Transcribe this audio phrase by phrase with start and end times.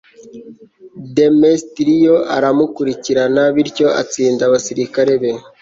[1.15, 5.31] demetiriyo aramukurikirana, bityo atsinda abasirikare be